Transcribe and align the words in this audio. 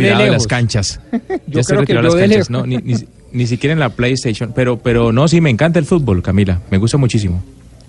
de, 0.00 0.30
las 0.30 0.46
canchas. 0.46 1.00
ya 1.46 1.60
estoy 1.60 1.78
retirado 1.78 2.14
de 2.14 2.20
las 2.20 2.28
canchas, 2.28 2.50
no, 2.50 2.66
ni, 2.66 2.78
ni, 3.32 3.46
siquiera 3.46 3.72
en 3.72 3.80
la 3.80 3.90
PlayStation. 3.90 4.52
Pero, 4.54 4.78
pero 4.78 5.12
no, 5.12 5.28
sí, 5.28 5.40
me 5.40 5.50
encanta 5.50 5.78
el 5.78 5.84
fútbol, 5.84 6.22
Camila. 6.22 6.60
Me 6.70 6.78
gusta 6.78 6.96
muchísimo. 6.98 7.42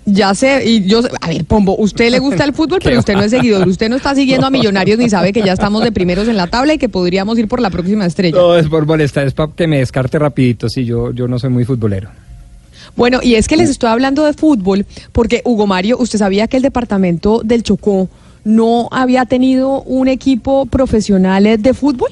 Ya 0.09 0.33
sé, 0.33 0.63
y 0.65 0.85
yo, 0.85 1.01
a 1.19 1.27
ver, 1.27 1.43
Pombo, 1.43 1.75
usted 1.77 2.09
le 2.09 2.19
gusta 2.19 2.45
el 2.45 2.53
fútbol, 2.53 2.79
pero 2.83 2.97
usted 2.97 3.15
no 3.15 3.23
es 3.23 3.31
seguidor, 3.31 3.67
usted 3.67 3.89
no 3.89 3.97
está 3.97 4.15
siguiendo 4.15 4.47
a 4.47 4.49
Millonarios 4.49 4.97
ni 4.97 5.09
sabe 5.09 5.33
que 5.33 5.41
ya 5.41 5.51
estamos 5.51 5.83
de 5.83 5.91
primeros 5.91 6.29
en 6.29 6.37
la 6.37 6.47
tabla 6.47 6.75
y 6.75 6.77
que 6.77 6.87
podríamos 6.87 7.37
ir 7.37 7.49
por 7.49 7.59
la 7.59 7.69
próxima 7.69 8.05
estrella. 8.05 8.37
No, 8.37 8.55
es 8.55 8.69
por 8.69 8.85
molestar, 8.85 9.27
es 9.27 9.33
para 9.33 9.51
que 9.51 9.67
me 9.67 9.79
descarte 9.79 10.17
rapidito, 10.17 10.69
sí, 10.69 10.85
yo, 10.85 11.11
yo 11.11 11.27
no 11.27 11.37
soy 11.39 11.49
muy 11.49 11.65
futbolero. 11.65 12.09
Bueno, 12.95 13.19
y 13.21 13.35
es 13.35 13.49
que 13.49 13.57
les 13.57 13.69
estoy 13.69 13.89
hablando 13.89 14.23
de 14.23 14.33
fútbol, 14.33 14.85
porque 15.11 15.41
Hugo 15.43 15.67
Mario, 15.67 15.97
usted 15.99 16.19
sabía 16.19 16.47
que 16.47 16.55
el 16.55 16.63
departamento 16.63 17.41
del 17.43 17.63
Chocó 17.63 18.09
no 18.47 18.87
había 18.91 19.25
tenido 19.25 19.81
un 19.83 20.07
equipo 20.07 20.65
profesional 20.65 21.43
de 21.59 21.73
fútbol. 21.73 22.09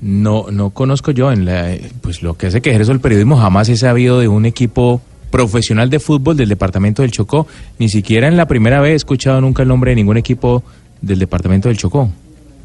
No, 0.00 0.46
no 0.50 0.70
conozco 0.70 1.10
yo 1.10 1.32
en 1.32 1.44
la, 1.44 1.76
pues 2.00 2.22
lo 2.22 2.34
que 2.34 2.46
hace 2.46 2.60
que 2.60 2.70
ejerzo 2.70 2.92
el 2.92 3.00
periodismo 3.00 3.36
jamás 3.36 3.68
he 3.68 3.76
sabido 3.76 4.20
de 4.20 4.28
un 4.28 4.46
equipo 4.46 5.00
profesional 5.30 5.90
de 5.90 5.98
fútbol 5.98 6.36
del 6.36 6.48
departamento 6.48 7.02
del 7.02 7.10
Chocó. 7.10 7.48
Ni 7.78 7.88
siquiera 7.88 8.28
en 8.28 8.36
la 8.36 8.46
primera 8.46 8.80
vez 8.80 8.92
he 8.92 8.96
escuchado 8.96 9.40
nunca 9.40 9.62
el 9.62 9.68
nombre 9.68 9.90
de 9.90 9.96
ningún 9.96 10.18
equipo 10.18 10.62
del 11.00 11.18
departamento 11.18 11.68
del 11.68 11.78
Chocó. 11.78 12.08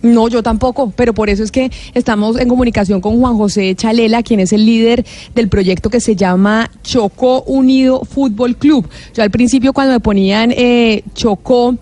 No, 0.04 0.28
yo 0.28 0.44
tampoco, 0.44 0.92
pero 0.96 1.16
por 1.16 1.32
eso 1.32 1.44
es 1.44 1.52
que 1.52 1.72
estamos 1.96 2.40
en 2.40 2.48
comunicación 2.48 3.02
con 3.02 3.20
Juan 3.20 3.36
José 3.36 3.74
Chalela, 3.74 4.22
quien 4.22 4.40
es 4.40 4.54
el 4.54 4.64
líder 4.64 5.04
del 5.34 5.50
proyecto 5.50 5.90
que 5.90 6.00
se 6.00 6.16
llama 6.16 6.70
Chocó 6.84 7.42
Unido 7.44 8.04
Fútbol 8.06 8.58
Club. 8.58 8.88
Yo 9.16 9.24
al 9.24 9.32
principio 9.32 9.74
cuando 9.74 9.94
me 9.94 10.00
ponían 10.00 10.52
eh, 10.52 11.04
Chocó 11.16 11.76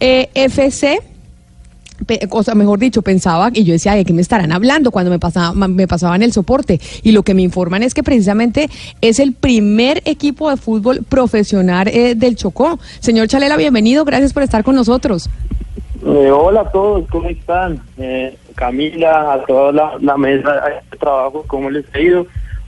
eh, 0.00 0.28
FC, 0.34 1.00
cosa 2.28 2.54
mejor 2.54 2.78
dicho, 2.78 3.02
pensaba 3.02 3.50
y 3.52 3.64
yo 3.64 3.72
decía, 3.72 3.94
¿de 3.94 4.04
qué 4.04 4.12
me 4.12 4.22
estarán 4.22 4.52
hablando 4.52 4.90
cuando 4.90 5.10
me, 5.10 5.18
pasaba, 5.18 5.52
me 5.68 5.86
pasaban 5.86 6.22
el 6.22 6.32
soporte? 6.32 6.80
Y 7.02 7.12
lo 7.12 7.22
que 7.22 7.34
me 7.34 7.42
informan 7.42 7.82
es 7.82 7.94
que 7.94 8.02
precisamente 8.02 8.68
es 9.00 9.18
el 9.18 9.32
primer 9.32 10.02
equipo 10.04 10.50
de 10.50 10.56
fútbol 10.56 11.02
profesional 11.08 11.88
eh, 11.88 12.14
del 12.14 12.36
Chocó. 12.36 12.78
Señor 13.00 13.28
Chalela, 13.28 13.56
bienvenido, 13.56 14.04
gracias 14.04 14.32
por 14.32 14.42
estar 14.42 14.62
con 14.62 14.74
nosotros. 14.74 15.28
Eh, 16.04 16.30
hola 16.30 16.60
a 16.60 16.70
todos, 16.70 17.08
¿cómo 17.10 17.28
están? 17.28 17.82
Eh, 17.98 18.36
Camila, 18.54 19.34
a 19.34 19.44
toda 19.44 19.98
la, 20.00 20.16
mesa 20.16 20.52
de 20.90 20.98
trabajo, 20.98 21.44
¿cómo 21.46 21.70
les 21.70 21.84
ha 21.94 22.00
ido? 22.00 22.26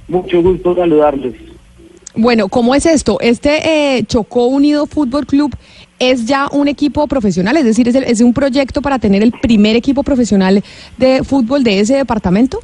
Mucho 0.09 0.43
gusto 0.43 0.75
saludarles. 0.75 1.35
Bueno, 2.15 2.49
¿cómo 2.49 2.75
es 2.75 2.85
esto? 2.87 3.19
Este 3.21 4.05
Chocó 4.09 4.47
Unido 4.47 4.87
Fútbol 4.87 5.27
Club 5.27 5.55
es 5.99 6.27
ya 6.27 6.49
un 6.53 6.69
equipo 6.69 7.07
profesional, 7.07 7.57
es 7.57 7.65
decir, 7.65 7.89
es, 7.89 8.21
un 8.21 8.33
proyecto 8.33 8.83
para 8.83 8.99
tener 8.99 9.23
el 9.23 9.33
primer 9.33 9.77
equipo 9.77 10.03
profesional 10.03 10.63
de 10.97 11.25
fútbol 11.25 11.65
de 11.65 11.81
ese 11.81 11.97
departamento. 11.97 12.61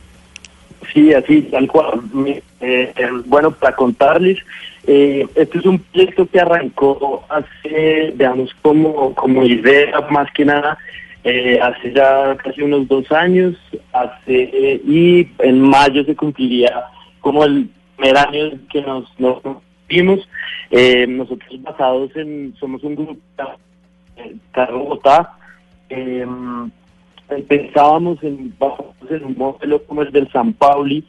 Sí, 0.93 1.13
así, 1.13 1.43
tal 1.43 1.67
cual. 1.67 2.03
Eh, 2.27 2.43
eh, 2.61 3.09
bueno, 3.27 3.51
para 3.51 3.75
contarles, 3.75 4.39
eh, 4.87 5.27
este 5.35 5.59
es 5.59 5.67
un 5.67 5.79
proyecto 5.79 6.27
que 6.27 6.41
arrancó 6.41 7.25
hace, 7.29 8.13
digamos, 8.17 8.55
como, 8.63 9.15
como 9.15 9.45
idea 9.45 10.01
más 10.11 10.31
que 10.33 10.45
nada, 10.45 10.79
hace 11.25 11.93
ya 11.95 12.37
casi 12.37 12.61
unos 12.61 12.87
dos 12.87 13.11
años, 13.11 13.57
hace 13.93 14.81
y 14.87 15.27
en 15.39 15.61
mayo 15.61 16.05
se 16.05 16.15
cumpliría 16.15 16.85
como 17.21 17.45
el 17.45 17.71
primer 17.97 18.19
año 18.19 18.51
que 18.71 18.83
nos 18.83 19.09
Eh, 20.71 21.07
nosotros 21.07 21.63
basados 21.63 22.15
en, 22.17 22.55
somos 22.59 22.83
un 22.83 22.97
grupo 22.97 23.17
de 24.17 24.73
Bogotá, 24.73 25.37
eh, 25.89 26.27
pensábamos 27.49 28.23
en, 28.23 28.55
en 29.11 29.25
un 29.25 29.37
modelo 29.37 29.83
como 29.85 30.03
el 30.03 30.13
del 30.13 30.31
San 30.33 30.53
Pauli, 30.55 31.05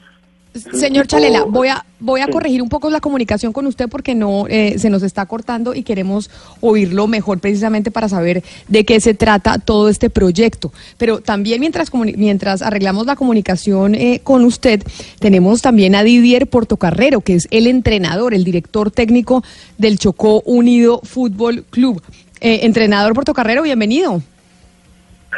Señor 0.56 1.08
Chalela, 1.08 1.44
voy 1.44 1.68
a 1.68 1.84
voy 2.00 2.22
a 2.22 2.28
corregir 2.28 2.62
un 2.62 2.70
poco 2.70 2.90
la 2.90 3.02
comunicación 3.02 3.52
con 3.52 3.66
usted 3.66 3.90
porque 3.90 4.16
no 4.16 4.46
eh, 4.48 4.78
se 4.78 4.90
nos 4.90 5.04
está 5.04 5.26
cortando 5.26 5.76
y 5.76 5.84
queremos 5.84 6.30
oírlo 6.62 7.08
mejor 7.08 7.40
precisamente 7.40 7.92
para 7.92 8.08
saber 8.08 8.42
de 8.70 8.86
qué 8.86 9.02
se 9.02 9.14
trata 9.14 9.60
todo 9.60 9.90
este 9.90 10.10
proyecto. 10.10 10.72
Pero 10.98 11.20
también 11.20 11.60
mientras 11.60 11.94
mientras 11.94 12.62
arreglamos 12.62 13.06
la 13.06 13.18
comunicación 13.18 13.96
eh, 13.96 14.22
con 14.24 14.46
usted, 14.46 14.82
tenemos 15.20 15.62
también 15.62 15.94
a 15.94 16.04
Didier 16.04 16.48
Portocarrero, 16.48 17.20
que 17.20 17.36
es 17.36 17.50
el 17.52 17.68
entrenador, 17.68 18.34
el 18.34 18.46
director 18.46 18.92
técnico 18.92 19.44
del 19.78 20.00
Chocó 20.00 20.42
Unido 20.46 21.02
Fútbol 21.04 21.66
Club. 21.70 22.02
Eh, 22.40 22.62
entrenador 22.64 23.14
Portocarrero, 23.14 23.64
bienvenido. 23.64 24.22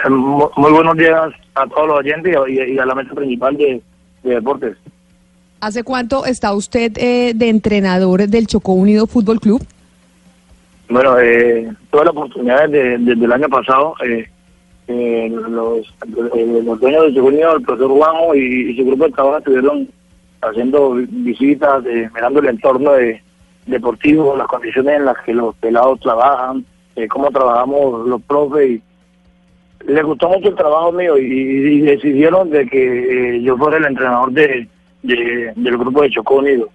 Muy 0.09 0.71
buenos 0.71 0.95
días 0.95 1.33
a 1.55 1.65
todos 1.65 1.87
los 1.87 1.97
oyentes 1.99 2.35
y 2.47 2.77
a 2.77 2.85
la 2.85 2.93
mesa 2.93 3.15
principal 3.15 3.57
de 3.57 3.81
deportes. 4.21 4.77
¿Hace 5.59 5.83
cuánto 5.83 6.25
está 6.25 6.53
usted 6.53 6.91
eh, 6.97 7.33
de 7.35 7.49
entrenador 7.49 8.27
del 8.27 8.45
Chocó 8.45 8.73
Unido 8.73 9.07
Fútbol 9.07 9.39
Club? 9.39 9.65
Bueno, 10.89 11.19
eh, 11.19 11.69
tuve 11.91 12.05
la 12.05 12.11
oportunidad 12.11 12.69
desde, 12.69 13.13
el 13.13 13.31
año 13.31 13.49
pasado. 13.49 13.95
Eh, 14.05 14.29
eh 14.87 15.29
los, 15.29 15.79
eh, 16.35 16.61
los, 16.63 16.79
dueños 16.79 17.03
del 17.03 17.15
Chocó 17.15 17.27
Unido, 17.27 17.55
el 17.57 17.63
profesor 17.63 17.91
Juanjo 17.91 18.35
y, 18.35 18.77
su 18.77 18.85
grupo 18.85 19.05
de 19.05 19.11
trabajo 19.11 19.37
estuvieron 19.39 19.89
haciendo 20.41 20.91
visitas, 21.09 21.83
mirando 22.13 22.39
el 22.39 22.47
entorno 22.47 22.93
de, 22.93 23.21
deportivo, 23.65 24.37
las 24.37 24.47
condiciones 24.47 24.97
en 24.97 25.05
las 25.05 25.17
que 25.25 25.33
los 25.33 25.55
pelados 25.55 25.99
trabajan, 25.99 26.63
cómo 27.09 27.31
trabajamos 27.31 28.07
los 28.07 28.21
profes. 28.21 28.69
Y, 28.69 28.81
les 29.91 30.03
gustó 30.03 30.29
mucho 30.29 30.49
el 30.49 30.55
trabajo 30.55 30.91
mío 30.91 31.17
y, 31.17 31.23
y 31.23 31.81
decidieron 31.81 32.49
de 32.49 32.67
que 32.67 33.41
yo 33.41 33.57
fuera 33.57 33.77
el 33.77 33.85
entrenador 33.85 34.31
de 34.31 34.67
del 35.07 35.77
grupo 35.77 36.01
de 36.01 36.09
Chocó 36.09 36.35
Unido. 36.35 36.69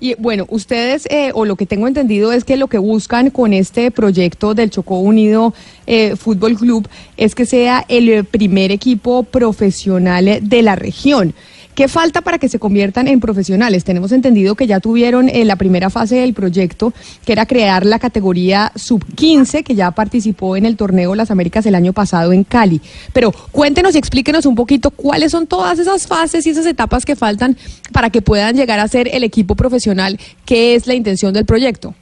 Y 0.00 0.14
bueno, 0.18 0.44
ustedes, 0.50 1.06
eh, 1.10 1.30
o 1.34 1.44
lo 1.44 1.56
que 1.56 1.66
tengo 1.66 1.86
entendido 1.86 2.32
es 2.32 2.44
que 2.44 2.56
lo 2.56 2.66
que 2.66 2.78
buscan 2.78 3.30
con 3.30 3.52
este 3.52 3.90
proyecto 3.90 4.52
del 4.54 4.70
Chocó 4.70 4.98
Unido 4.98 5.54
eh, 5.86 6.16
Fútbol 6.16 6.56
Club 6.56 6.88
es 7.16 7.34
que 7.34 7.46
sea 7.46 7.84
el 7.88 8.24
primer 8.24 8.72
equipo 8.72 9.22
profesional 9.22 10.40
de 10.42 10.62
la 10.62 10.76
región. 10.76 11.32
¿Qué 11.74 11.88
falta 11.88 12.20
para 12.20 12.38
que 12.38 12.48
se 12.48 12.60
conviertan 12.60 13.08
en 13.08 13.18
profesionales? 13.18 13.82
Tenemos 13.82 14.12
entendido 14.12 14.54
que 14.54 14.68
ya 14.68 14.78
tuvieron 14.78 15.28
eh, 15.28 15.44
la 15.44 15.56
primera 15.56 15.90
fase 15.90 16.16
del 16.16 16.32
proyecto, 16.32 16.92
que 17.26 17.32
era 17.32 17.46
crear 17.46 17.84
la 17.84 17.98
categoría 17.98 18.70
sub-15, 18.76 19.64
que 19.64 19.74
ya 19.74 19.90
participó 19.90 20.56
en 20.56 20.66
el 20.66 20.76
torneo 20.76 21.16
Las 21.16 21.32
Américas 21.32 21.66
el 21.66 21.74
año 21.74 21.92
pasado 21.92 22.32
en 22.32 22.44
Cali. 22.44 22.80
Pero 23.12 23.32
cuéntenos 23.50 23.96
y 23.96 23.98
explíquenos 23.98 24.46
un 24.46 24.54
poquito 24.54 24.92
cuáles 24.92 25.32
son 25.32 25.48
todas 25.48 25.80
esas 25.80 26.06
fases 26.06 26.46
y 26.46 26.50
esas 26.50 26.66
etapas 26.66 27.04
que 27.04 27.16
faltan 27.16 27.56
para 27.92 28.08
que 28.10 28.22
puedan 28.22 28.54
llegar 28.54 28.78
a 28.78 28.86
ser 28.86 29.08
el 29.12 29.24
equipo 29.24 29.56
profesional, 29.56 30.18
¿Qué 30.46 30.76
es 30.76 30.86
la 30.86 30.94
intención 30.94 31.32
del 31.32 31.44
proyecto. 31.44 31.94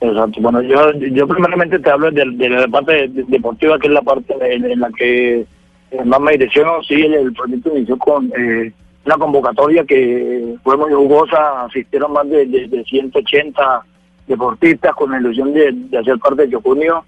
Exacto. 0.00 0.40
Bueno, 0.40 0.60
yo, 0.60 0.92
yo 0.92 1.26
primeramente 1.26 1.78
te 1.78 1.90
hablo 1.90 2.10
de, 2.10 2.26
la 2.26 2.68
parte 2.68 3.08
deportiva, 3.08 3.78
que 3.78 3.86
es 3.86 3.92
la 3.92 4.02
parte 4.02 4.34
en 4.40 4.80
la 4.80 4.90
que 4.90 5.46
más 6.04 6.20
me 6.20 6.32
direcciono, 6.32 6.82
sí, 6.82 6.94
el, 7.02 7.32
proyecto 7.32 7.76
inició 7.76 7.96
con 7.98 8.32
eh, 8.36 8.72
una 9.04 9.16
convocatoria 9.16 9.84
que 9.84 10.56
fue 10.62 10.76
muy 10.76 10.92
jugosa, 10.92 11.64
asistieron 11.64 12.12
más 12.12 12.28
de, 12.28 12.46
de, 12.46 12.84
180 12.84 13.84
deportistas 14.26 14.94
con 14.94 15.10
la 15.10 15.18
ilusión 15.18 15.52
de, 15.52 15.98
hacer 15.98 16.18
parte 16.18 16.42
de 16.42 16.52
Chocunio. 16.52 17.04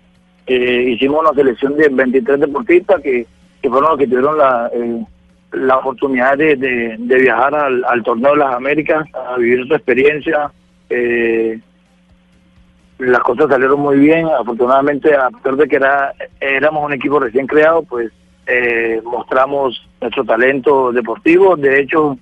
Eh, 0.47 0.91
hicimos 0.91 1.21
una 1.23 1.33
selección 1.33 1.77
de 1.77 1.89
23 1.89 2.41
deportistas 2.41 3.01
que, 3.01 3.27
fueron 3.63 3.91
los 3.91 3.99
que 3.99 4.07
tuvieron 4.07 4.39
la, 4.39 4.71
eh, 4.73 5.05
la 5.53 5.79
oportunidad 5.79 6.37
de, 6.39 6.97
viajar 6.99 7.55
al, 7.55 8.03
torneo 8.05 8.33
de 8.33 8.39
las 8.39 8.55
Américas, 8.55 9.07
a 9.15 9.37
vivir 9.39 9.67
su 9.67 9.75
experiencia. 9.75 10.53
las 12.99 13.21
cosas 13.23 13.49
salieron 13.49 13.81
muy 13.81 13.99
bien, 13.99 14.29
afortunadamente, 14.29 15.15
a 15.15 15.31
pesar 15.31 15.57
de 15.57 15.67
que 15.67 15.77
era, 15.77 16.13
éramos 16.41 16.85
un 16.85 16.93
equipo 16.93 17.19
recién 17.19 17.47
creado, 17.47 17.83
pues 17.83 18.13
eh, 18.47 19.01
mostramos 19.05 19.87
nuestro 20.01 20.25
talento 20.25 20.93
deportivo. 20.93 21.57
De 21.57 21.81
hecho, 21.81 22.17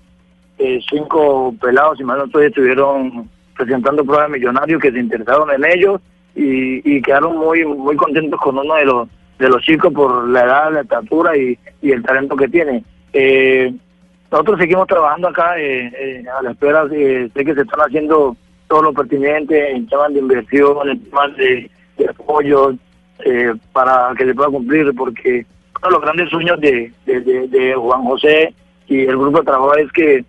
eh, 0.59 0.81
cinco 0.89 1.55
pelados, 1.61 2.01
y 2.01 2.05
más 2.05 2.19
no 2.19 2.41
estuvieron 2.41 3.29
presentando 3.57 4.05
pruebas 4.05 4.31
millonarios 4.31 4.81
que 4.81 4.93
se 4.93 4.99
interesaron 4.99 5.51
en 5.51 5.65
ellos 5.65 6.01
y, 6.35 7.01
quedaron 7.03 7.37
muy 7.37 7.65
muy 7.65 7.97
contentos 7.97 8.41
con 8.41 8.59
uno 8.59 8.75
de 8.75 8.85
los 8.85 9.09
de 9.39 9.49
los 9.49 9.63
chicos 9.63 9.93
por 9.93 10.29
la 10.29 10.45
edad, 10.45 10.73
la 10.73 10.81
estatura 10.81 11.37
y, 11.37 11.59
el 11.83 12.03
talento 12.03 12.37
que 12.37 12.49
tiene. 12.49 12.85
Eh, 13.13 13.73
nosotros 14.31 14.59
seguimos 14.59 14.87
trabajando 14.87 15.29
acá 15.29 15.59
eh, 15.59 16.25
a 16.37 16.43
la 16.43 16.53
espera, 16.53 16.89
sé 16.89 17.31
que 17.35 17.55
se 17.55 17.61
están 17.61 17.81
haciendo 17.81 18.37
todo 18.69 18.83
lo 18.83 18.93
pertinente 18.93 19.73
en 19.73 19.87
temas 19.87 20.13
de 20.13 20.21
inversión, 20.21 20.89
en 20.89 21.05
temas 21.05 21.37
de, 21.37 21.71
de 21.99 22.09
apoyo 22.09 22.75
para 23.73 24.13
que 24.17 24.25
se 24.25 24.35
pueda 24.35 24.51
cumplir, 24.51 24.93
porque 24.95 25.47
uno 25.85 25.91
de 25.91 25.91
los 25.91 26.03
grandes 26.03 26.31
sueños 26.31 26.61
de, 26.61 27.75
Juan 27.77 28.05
José 28.05 28.55
y 28.87 29.01
el 29.01 29.19
grupo 29.19 29.39
de 29.39 29.45
trabajo 29.45 29.75
es 29.77 29.93
que 29.93 30.25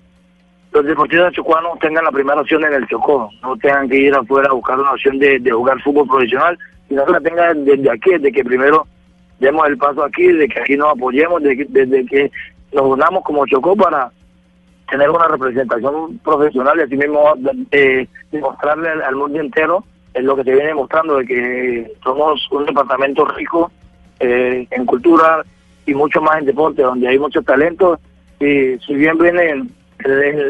los 0.73 0.85
deportistas 0.85 1.33
chocuanos 1.33 1.79
tengan 1.79 2.03
la 2.03 2.11
primera 2.11 2.41
opción 2.41 2.65
en 2.65 2.73
el 2.73 2.87
Chocó, 2.87 3.29
no 3.41 3.55
tengan 3.57 3.87
que 3.87 3.97
ir 3.97 4.13
afuera 4.13 4.49
a 4.49 4.53
buscar 4.53 4.77
una 4.77 4.91
opción 4.91 5.17
de, 5.19 5.39
jugar 5.49 5.81
fútbol 5.81 6.07
profesional, 6.07 6.57
sino 6.89 7.05
que 7.05 7.11
la 7.13 7.21
tengan 7.21 7.63
desde 7.63 7.89
aquí, 7.89 8.11
desde 8.11 8.31
que 8.33 8.43
primero 8.43 8.85
demos 9.39 9.65
el 9.67 9.77
paso 9.77 10.03
aquí, 10.03 10.27
de 10.27 10.47
que 10.49 10.59
aquí 10.59 10.75
nos 10.75 10.91
apoyemos, 10.91 11.41
desde 11.41 11.85
de, 11.85 12.05
que 12.05 12.31
nos 12.73 12.83
unamos 12.83 13.23
como 13.23 13.47
Chocó 13.47 13.75
para 13.77 14.11
tener 14.89 15.09
una 15.09 15.27
representación 15.29 16.19
profesional 16.19 16.77
y 16.77 16.81
así 16.81 16.97
mismo 16.97 17.33
eh, 17.71 18.07
demostrarle 18.31 18.89
al, 18.89 19.15
mundo 19.15 19.39
entero 19.39 19.83
es 20.13 20.23
lo 20.23 20.35
que 20.35 20.43
se 20.43 20.51
viene 20.51 20.67
demostrando 20.67 21.17
de 21.17 21.25
que 21.25 21.93
somos 22.03 22.45
un 22.51 22.65
departamento 22.65 23.25
rico 23.25 23.71
eh, 24.19 24.67
en 24.69 24.85
cultura 24.85 25.43
y 25.85 25.93
mucho 25.93 26.21
más 26.21 26.39
en 26.39 26.45
deporte, 26.45 26.81
donde 26.81 27.07
hay 27.07 27.19
muchos 27.19 27.45
talentos 27.45 27.99
y 28.39 28.77
si 28.85 28.95
bien 28.95 29.17
viene 29.17 29.49
en, 29.49 29.71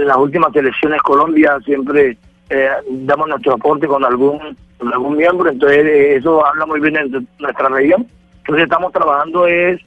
las 0.05 0.17
últimas 0.17 0.55
elecciones 0.55 1.01
Colombia 1.01 1.57
siempre 1.63 2.17
eh, 2.49 2.69
damos 2.89 3.27
nuestro 3.27 3.53
aporte 3.53 3.87
con 3.87 4.03
algún 4.03 4.57
algún 4.91 5.17
miembro, 5.17 5.49
entonces 5.49 5.85
eso 6.17 6.45
habla 6.45 6.65
muy 6.65 6.79
bien 6.79 6.93
de 7.09 7.23
nuestra 7.39 7.69
región. 7.69 8.05
Entonces 8.39 8.65
estamos 8.65 8.91
trabajando 8.91 9.47
es 9.47 9.79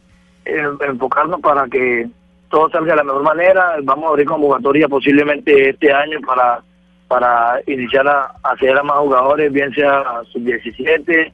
enfocarnos 0.45 1.41
para 1.41 1.69
que 1.69 2.09
todo 2.49 2.71
salga 2.71 2.93
de 2.93 2.97
la 2.97 3.05
mejor 3.05 3.23
manera. 3.23 3.77
Vamos 3.83 4.07
a 4.07 4.09
abrir 4.09 4.27
convocatoria 4.27 4.89
posiblemente 4.89 5.71
este 5.71 5.93
año 5.93 6.21
para 6.27 6.63
para 7.09 7.59
iniciar 7.67 8.07
a, 8.07 8.35
hacer 8.43 8.77
a 8.77 8.83
más 8.83 8.99
jugadores, 8.99 9.51
bien 9.51 9.73
sea 9.73 10.05
sub-17 10.31 11.33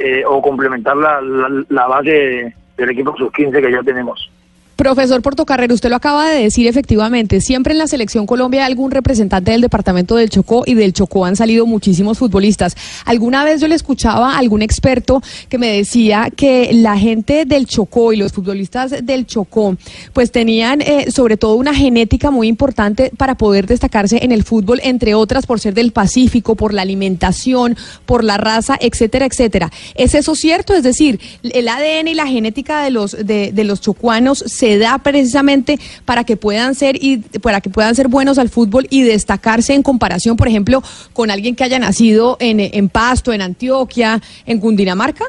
eh, 0.00 0.24
o 0.26 0.40
complementar 0.40 0.96
la, 0.96 1.20
la, 1.20 1.86
base 1.86 2.54
del 2.76 2.90
equipo 2.90 3.16
sub-15 3.16 3.60
que 3.60 3.72
ya 3.72 3.82
tenemos. 3.82 4.30
Profesor 4.78 5.20
Portocarrero, 5.22 5.74
usted 5.74 5.90
lo 5.90 5.96
acaba 5.96 6.30
de 6.30 6.40
decir 6.40 6.68
efectivamente, 6.68 7.40
siempre 7.40 7.72
en 7.72 7.78
la 7.78 7.88
selección 7.88 8.26
Colombia 8.26 8.60
hay 8.60 8.70
algún 8.70 8.92
representante 8.92 9.50
del 9.50 9.60
departamento 9.60 10.14
del 10.14 10.30
Chocó 10.30 10.62
y 10.66 10.74
del 10.74 10.92
Chocó 10.92 11.24
han 11.24 11.34
salido 11.34 11.66
muchísimos 11.66 12.18
futbolistas. 12.18 12.76
Alguna 13.04 13.42
vez 13.42 13.60
yo 13.60 13.66
le 13.66 13.74
escuchaba 13.74 14.34
a 14.34 14.38
algún 14.38 14.62
experto 14.62 15.20
que 15.48 15.58
me 15.58 15.72
decía 15.72 16.30
que 16.30 16.70
la 16.72 16.96
gente 16.96 17.44
del 17.44 17.66
Chocó 17.66 18.12
y 18.12 18.18
los 18.18 18.30
futbolistas 18.30 19.04
del 19.04 19.26
Chocó 19.26 19.76
pues 20.12 20.30
tenían 20.30 20.80
eh, 20.80 21.10
sobre 21.10 21.36
todo 21.36 21.56
una 21.56 21.74
genética 21.74 22.30
muy 22.30 22.46
importante 22.46 23.10
para 23.16 23.34
poder 23.36 23.66
destacarse 23.66 24.20
en 24.22 24.30
el 24.30 24.44
fútbol, 24.44 24.80
entre 24.84 25.16
otras 25.16 25.44
por 25.44 25.58
ser 25.58 25.74
del 25.74 25.90
Pacífico, 25.90 26.54
por 26.54 26.72
la 26.72 26.82
alimentación, 26.82 27.76
por 28.06 28.22
la 28.22 28.36
raza, 28.36 28.78
etcétera, 28.80 29.26
etcétera. 29.26 29.72
¿Es 29.96 30.14
eso 30.14 30.36
cierto? 30.36 30.72
Es 30.72 30.84
decir, 30.84 31.18
el 31.42 31.66
ADN 31.66 32.06
y 32.06 32.14
la 32.14 32.28
genética 32.28 32.84
de 32.84 32.92
los, 32.92 33.26
de, 33.26 33.50
de 33.50 33.64
los 33.64 33.80
chocuanos 33.80 34.44
se 34.46 34.67
da 34.76 34.98
precisamente 34.98 35.78
para 36.04 36.24
que 36.24 36.36
puedan 36.36 36.74
ser 36.74 36.96
y 36.96 37.18
para 37.40 37.60
que 37.62 37.70
puedan 37.70 37.94
ser 37.94 38.08
buenos 38.08 38.38
al 38.38 38.50
fútbol 38.50 38.86
y 38.90 39.02
destacarse 39.02 39.72
en 39.72 39.82
comparación, 39.82 40.36
por 40.36 40.48
ejemplo, 40.48 40.82
con 41.14 41.30
alguien 41.30 41.56
que 41.56 41.64
haya 41.64 41.78
nacido 41.78 42.36
en, 42.40 42.60
en 42.60 42.88
Pasto, 42.90 43.32
en 43.32 43.40
Antioquia, 43.40 44.20
en 44.44 44.60
Cundinamarca? 44.60 45.24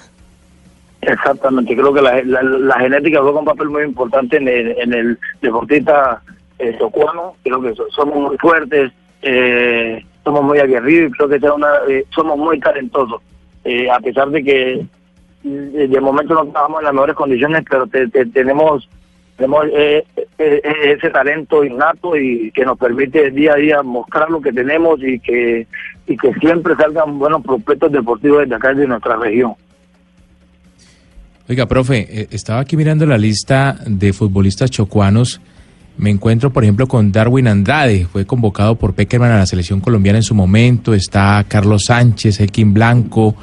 Exactamente, 1.02 1.76
creo 1.76 1.94
que 1.94 2.02
la, 2.02 2.80
genética 2.80 3.22
juega 3.22 3.40
un 3.40 3.46
papel 3.46 3.70
muy 3.70 3.84
importante 3.84 4.36
en 4.36 4.48
el, 4.50 4.76
en 4.80 4.94
el 4.94 5.20
deportista 5.42 6.22
eh, 6.58 6.74
tocuano, 6.78 7.36
creo 7.42 7.62
que 7.62 7.74
somos 7.96 8.16
muy 8.18 8.38
fuertes, 8.38 8.92
eh, 9.22 10.04
somos 10.24 10.44
muy 10.44 10.60
aguerridos 10.60 11.10
y 11.10 11.14
creo 11.14 11.30
que 11.30 11.50
una, 11.50 11.70
eh, 11.88 12.06
somos 12.10 12.38
muy 12.38 12.60
talentosos, 12.60 13.22
eh, 13.64 13.90
a 13.90 14.00
pesar 14.00 14.30
de 14.30 14.44
que 14.44 14.86
de 15.44 16.02
momento 16.02 16.34
no 16.34 16.44
estamos 16.44 16.80
en 16.80 16.86
las 16.86 16.94
mejores 16.94 17.16
condiciones, 17.16 17.64
pero 17.70 17.88
tenemos 17.88 18.90
eh, 19.40 20.04
eh, 20.18 20.26
eh, 20.38 20.62
ese 20.98 21.10
talento 21.10 21.64
innato 21.64 22.16
y 22.16 22.52
que 22.52 22.66
nos 22.66 22.78
permite 22.78 23.32
día 23.32 23.54
a 23.54 23.58
día 23.58 23.84
mostrar 23.84 24.30
lo 24.30 24.42
que 24.42 24.52
tenemos 24.52 25.00
y 25.02 25.20
que 25.20 25.68
y 26.08 26.18
que 26.18 26.34
siempre 26.36 26.76
salgan 26.76 27.20
buenos 27.20 27.44
prospectos 27.44 27.92
deportivos 27.92 28.42
desde 28.42 28.56
acá 28.56 28.74
de 28.74 28.88
nuestra 28.88 29.16
región. 29.16 29.54
Oiga, 31.48 31.68
profe, 31.68 32.28
estaba 32.32 32.60
aquí 32.60 32.76
mirando 32.76 33.06
la 33.06 33.18
lista 33.18 33.78
de 33.86 34.14
futbolistas 34.14 34.70
chocuanos. 34.72 35.42
Me 35.98 36.10
encuentro, 36.10 36.52
por 36.52 36.64
ejemplo, 36.64 36.88
con 36.88 37.12
Darwin 37.12 37.48
Andrade, 37.48 38.06
fue 38.06 38.26
convocado 38.26 38.76
por 38.76 38.94
Peckerman 38.94 39.32
a 39.32 39.38
la 39.40 39.46
selección 39.46 39.82
colombiana 39.82 40.20
en 40.20 40.24
su 40.24 40.34
momento. 40.34 40.94
Está 40.94 41.44
Carlos 41.48 41.86
Sánchez, 41.86 42.40
Elkin 42.40 42.74
Blanco, 42.74 43.36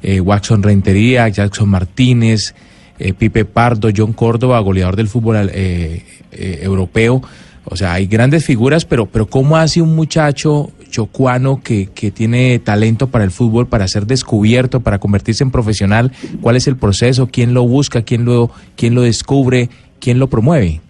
eh, 0.00 0.20
Watson 0.20 0.62
Rentería, 0.62 1.28
Jackson 1.28 1.68
Martínez, 1.68 2.54
eh, 2.98 3.12
Pipe 3.12 3.44
Pardo, 3.44 3.88
John 3.94 4.12
Córdoba, 4.12 4.60
goleador 4.60 4.96
del 4.96 5.08
fútbol 5.08 5.50
eh, 5.52 6.04
eh, 6.32 6.58
europeo. 6.62 7.22
O 7.64 7.76
sea, 7.76 7.94
hay 7.94 8.06
grandes 8.06 8.44
figuras, 8.44 8.84
pero, 8.84 9.06
pero 9.06 9.26
¿cómo 9.26 9.56
hace 9.56 9.80
un 9.80 9.96
muchacho 9.96 10.70
chocuano 10.90 11.60
que, 11.64 11.86
que 11.86 12.10
tiene 12.10 12.58
talento 12.58 13.08
para 13.08 13.24
el 13.24 13.30
fútbol, 13.30 13.66
para 13.66 13.88
ser 13.88 14.06
descubierto, 14.06 14.80
para 14.80 14.98
convertirse 14.98 15.42
en 15.42 15.50
profesional? 15.50 16.12
¿Cuál 16.42 16.56
es 16.56 16.66
el 16.68 16.76
proceso? 16.76 17.28
¿Quién 17.32 17.54
lo 17.54 17.66
busca? 17.66 18.02
¿Quién 18.02 18.26
lo, 18.26 18.50
quién 18.76 18.94
lo 18.94 19.00
descubre? 19.00 19.70
¿Quién 19.98 20.18
lo 20.18 20.28
promueve? 20.28 20.82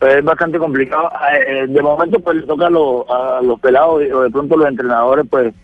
Pues 0.00 0.16
es 0.16 0.24
bastante 0.24 0.58
complicado. 0.58 1.08
De 1.68 1.80
momento, 1.80 2.18
pues 2.18 2.38
le 2.38 2.42
toca 2.42 2.68
los, 2.68 3.08
a 3.08 3.40
los 3.40 3.60
pelados 3.60 4.02
o 4.12 4.22
de 4.22 4.30
pronto 4.30 4.56
los 4.56 4.68
entrenadores, 4.68 5.24
pues 5.30 5.54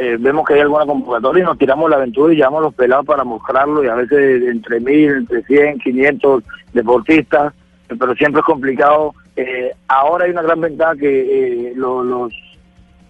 eh, 0.00 0.16
vemos 0.16 0.46
que 0.46 0.54
hay 0.54 0.60
alguna 0.60 0.86
convocatoria 0.86 1.42
y 1.42 1.46
nos 1.46 1.58
tiramos 1.58 1.90
la 1.90 1.96
aventura 1.96 2.32
y 2.32 2.36
llevamos 2.36 2.62
los 2.62 2.74
pelados 2.74 3.04
para 3.04 3.24
mostrarlo 3.24 3.82
y 3.82 3.88
a 3.88 3.96
veces 3.96 4.44
entre 4.48 4.78
mil, 4.78 5.10
entre 5.10 5.42
cien, 5.42 5.76
quinientos 5.80 6.44
deportistas, 6.72 7.52
pero 7.88 8.14
siempre 8.14 8.38
es 8.38 8.46
complicado. 8.46 9.12
Eh, 9.34 9.72
ahora 9.88 10.26
hay 10.26 10.30
una 10.30 10.42
gran 10.42 10.60
ventaja 10.60 10.94
que 10.94 11.70
eh, 11.70 11.72
los, 11.74 12.06
los, 12.06 12.32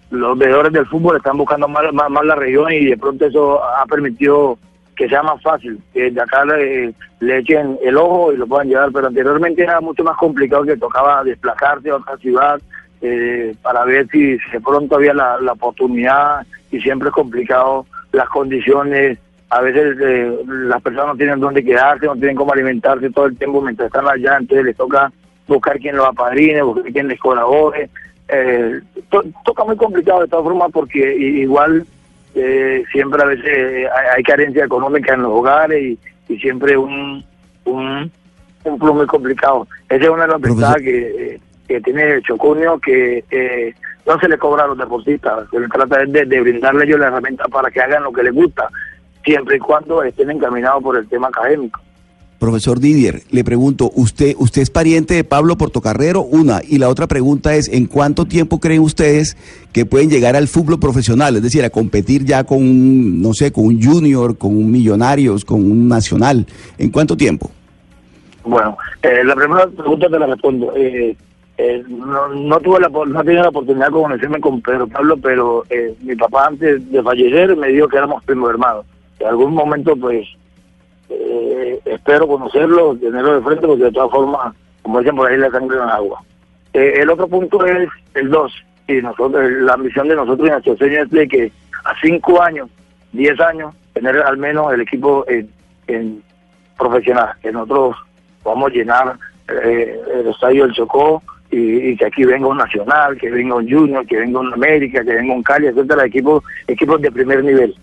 los 0.09 0.37
veedores 0.39 0.73
del 0.73 0.87
fútbol 0.87 1.17
están 1.17 1.37
buscando 1.37 1.67
más, 1.67 1.93
más, 1.93 2.25
la 2.25 2.33
región 2.33 2.73
y 2.73 2.85
de 2.85 2.97
pronto 2.97 3.27
eso 3.27 3.63
ha 3.63 3.85
permitido 3.85 4.57
que 4.95 5.07
sea 5.07 5.21
más 5.21 5.39
fácil, 5.43 5.79
que 5.93 6.09
de 6.09 6.21
acá 6.21 6.43
le, 6.43 6.93
echen 7.21 7.77
el 7.83 7.97
ojo 7.97 8.33
y 8.33 8.37
lo 8.37 8.47
puedan 8.47 8.67
llevar, 8.67 8.91
pero 8.91 9.07
anteriormente 9.07 9.61
era 9.61 9.79
mucho 9.79 10.03
más 10.03 10.17
complicado 10.17 10.63
que 10.63 10.75
tocaba 10.75 11.23
desplazarse 11.23 11.91
a 11.91 11.97
otra 11.97 12.17
ciudad 12.17 12.59
para 13.61 13.85
ver 13.85 14.07
si, 14.11 14.37
de 14.37 14.61
pronto 14.63 14.95
había 14.95 15.13
la, 15.13 15.39
la 15.39 15.53
oportunidad 15.53 16.45
y 16.71 16.79
siempre 16.79 17.09
es 17.09 17.13
complicado 17.13 17.85
las 18.11 18.29
condiciones. 18.29 19.17
A 19.49 19.61
veces 19.61 19.97
eh, 20.01 20.31
las 20.47 20.81
personas 20.81 21.07
no 21.07 21.15
tienen 21.17 21.39
dónde 21.39 21.63
quedarse, 21.63 22.05
no 22.05 22.15
tienen 22.15 22.35
cómo 22.35 22.53
alimentarse 22.53 23.09
todo 23.09 23.25
el 23.25 23.37
tiempo 23.37 23.61
mientras 23.61 23.87
están 23.87 24.07
allá, 24.07 24.37
entonces 24.37 24.65
les 24.65 24.77
toca 24.77 25.11
buscar 25.47 25.79
quien 25.79 25.95
los 25.95 26.07
apadrine, 26.07 26.61
buscar 26.61 26.91
quien 26.91 27.07
les 27.07 27.19
colabore. 27.19 27.89
Eh, 28.27 28.79
toca 29.43 29.63
muy 29.63 29.75
complicado 29.75 30.21
de 30.21 30.27
todas 30.27 30.45
formas 30.45 30.69
porque 30.71 31.15
igual 31.17 31.83
eh, 32.35 32.83
siempre 32.91 33.23
a 33.23 33.25
veces 33.25 33.87
hay, 34.15 34.21
carencia 34.21 34.65
económica 34.65 35.15
en 35.15 35.23
los 35.23 35.31
hogares 35.31 35.97
y, 36.27 36.37
siempre 36.37 36.77
un, 36.77 37.25
un, 37.65 38.11
un 38.63 38.79
muy 38.79 39.07
complicado. 39.07 39.67
Esa 39.89 40.03
es 40.03 40.09
una 40.11 40.27
de 40.27 40.27
las 40.27 40.41
ventajas 40.41 40.77
que, 40.77 41.39
que 41.69 41.79
tiene 41.81 42.15
el 42.15 42.23
Chocunio, 42.23 42.79
que 42.79 43.23
no 44.07 44.19
se 44.19 44.27
le 44.27 44.39
cobra 44.39 44.63
a 44.63 44.67
los 44.67 44.77
deportistas, 44.77 45.47
se 45.51 45.59
les 45.59 45.69
trata 45.69 45.99
de, 46.03 46.25
de 46.25 46.41
brindarle 46.41 46.85
ellos 46.85 46.99
la 46.99 47.07
herramienta 47.07 47.45
para 47.47 47.69
que 47.69 47.79
hagan 47.79 48.03
lo 48.03 48.11
que 48.11 48.23
les 48.23 48.33
gusta, 48.33 48.67
siempre 49.23 49.57
y 49.57 49.59
cuando 49.59 50.01
estén 50.01 50.31
encaminados 50.31 50.81
por 50.81 50.97
el 50.97 51.07
tema 51.07 51.27
académico. 51.27 51.79
Profesor 52.39 52.79
Didier, 52.79 53.21
le 53.31 53.43
pregunto, 53.43 53.91
¿usted, 53.93 54.33
¿usted 54.39 54.61
es 54.61 54.69
pariente 54.69 55.13
de 55.13 55.23
Pablo 55.25 55.57
Portocarrero? 55.57 56.21
Una. 56.21 56.61
Y 56.65 56.77
la 56.77 56.87
otra 56.87 57.05
pregunta 57.05 57.53
es, 57.53 57.67
¿en 57.67 57.85
cuánto 57.85 58.25
tiempo 58.25 58.59
creen 58.61 58.81
ustedes 58.81 59.35
que 59.73 59.85
pueden 59.85 60.09
llegar 60.09 60.37
al 60.37 60.47
fútbol 60.47 60.79
profesional? 60.79 61.35
Es 61.35 61.43
decir, 61.43 61.65
a 61.65 61.69
competir 61.69 62.23
ya 62.23 62.45
con 62.45 62.59
un, 62.59 63.21
no 63.21 63.33
sé, 63.33 63.51
con 63.51 63.65
un 63.65 63.83
junior, 63.83 64.37
con 64.37 64.55
un 64.55 64.71
millonarios, 64.71 65.43
con 65.43 65.69
un 65.69 65.89
nacional. 65.89 66.47
¿En 66.77 66.89
cuánto 66.89 67.17
tiempo? 67.17 67.51
Bueno, 68.45 68.77
eh, 69.03 69.21
la 69.25 69.35
primera 69.35 69.67
pregunta 69.67 70.07
te 70.09 70.17
la 70.17 70.25
respondo. 70.25 70.73
Eh, 70.77 71.17
eh, 71.61 71.83
no, 71.89 72.29
no 72.29 72.57
tuve 72.61 72.79
la 72.79 72.87
no 72.87 73.21
tenía 73.21 73.41
la 73.41 73.49
oportunidad 73.49 73.87
de 73.87 73.91
conocerme 73.91 74.39
con 74.39 74.61
Pedro 74.61 74.87
Pablo, 74.87 75.17
pero 75.17 75.65
eh, 75.69 75.93
mi 75.99 76.15
papá 76.15 76.47
antes 76.47 76.89
de 76.89 77.03
fallecer 77.03 77.53
me 77.57 77.67
dijo 77.67 77.89
que 77.89 77.97
éramos 77.97 78.23
primos 78.23 78.51
hermanos. 78.51 78.85
En 79.19 79.27
algún 79.27 79.53
momento, 79.53 79.93
pues, 79.97 80.25
eh, 81.09 81.77
espero 81.83 82.29
conocerlo, 82.29 82.95
tenerlo 82.95 83.33
de 83.35 83.41
frente, 83.41 83.67
porque 83.67 83.83
de 83.83 83.91
todas 83.91 84.09
formas, 84.09 84.55
como 84.83 84.99
dicen 84.99 85.17
por 85.17 85.29
ahí, 85.29 85.35
la 85.35 85.51
sangre 85.51 85.75
en 85.75 85.83
el 85.83 85.89
agua. 85.89 86.23
el 86.71 87.09
otro 87.09 87.27
punto 87.27 87.65
es 87.65 87.89
el 88.13 88.29
2. 88.29 88.53
Y 88.87 89.01
nosotros, 89.01 89.51
la 89.51 89.75
misión 89.75 90.07
de 90.07 90.15
nosotros 90.15 90.47
y 90.47 90.51
nuestro 90.51 90.87
es 90.87 91.09
de 91.09 91.27
que 91.27 91.51
a 91.83 91.93
5 92.01 92.41
años, 92.41 92.69
10 93.11 93.37
años, 93.41 93.75
tener 93.91 94.15
al 94.15 94.37
menos 94.37 94.71
el 94.71 94.79
equipo 94.79 95.25
en, 95.27 95.49
en 95.87 96.23
profesional, 96.77 97.33
que 97.41 97.51
nosotros 97.51 97.97
vamos 98.45 98.71
a 98.71 98.73
llenar 98.73 99.17
el 99.49 100.27
estadio 100.27 100.63
del 100.63 100.73
Chocó, 100.73 101.21
y, 101.51 101.95
que 101.97 102.05
aquí 102.05 102.25
venga 102.25 102.47
un 102.47 102.57
Nacional, 102.57 103.17
que 103.17 103.29
venga 103.29 103.55
un 103.55 103.69
Junior, 103.69 104.05
que 104.05 104.17
venga 104.17 104.39
un 104.39 104.53
América, 104.53 105.03
que 105.03 105.13
venga 105.13 105.33
un 105.33 105.43
Cali, 105.43 105.67
etcétera, 105.67 106.05
equipos, 106.05 106.43
equipos 106.67 107.01
de 107.01 107.11
primer 107.11 107.43
nivel. 107.43 107.75